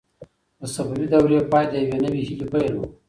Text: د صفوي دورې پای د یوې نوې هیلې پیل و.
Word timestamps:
د 0.59 0.61
صفوي 0.73 1.05
دورې 1.13 1.39
پای 1.51 1.65
د 1.69 1.73
یوې 1.83 1.97
نوې 2.03 2.21
هیلې 2.27 2.45
پیل 2.53 2.73
و. 2.77 2.81